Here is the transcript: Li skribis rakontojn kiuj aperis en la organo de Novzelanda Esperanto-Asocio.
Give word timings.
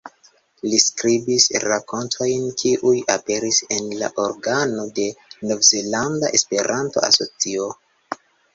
Li 0.69 0.77
skribis 0.83 1.43
rakontojn 1.63 2.47
kiuj 2.61 2.95
aperis 3.17 3.61
en 3.77 3.93
la 4.01 4.11
organo 4.25 4.89
de 5.01 5.07
Novzelanda 5.53 6.35
Esperanto-Asocio. 6.41 7.71